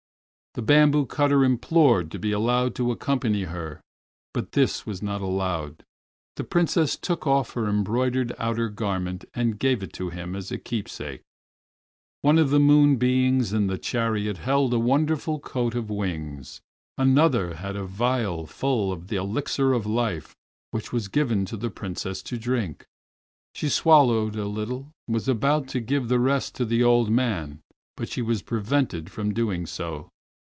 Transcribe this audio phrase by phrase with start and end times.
[0.53, 3.79] The bamboo cutter implored to be allowed to accompany her,
[4.33, 5.81] but this was not allowed.
[6.35, 10.57] The Princess took off her embroidered outer garment and gave it to him as a
[10.57, 11.21] keepsake.
[12.21, 16.59] One of the moon beings in the chariot held a wonderful coat of wings,
[16.97, 20.35] another had a phial full of the Elixir of Life
[20.71, 22.83] which was given the Princess to drink.
[23.55, 27.61] She swallowed a little and was about to give the rest to the old man,
[27.95, 30.09] but she was prevented from doing so.